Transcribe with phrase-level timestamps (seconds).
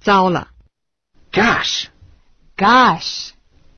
[0.00, 0.48] 糟了。
[1.32, 1.88] Gosh.
[2.56, 3.32] Gosh.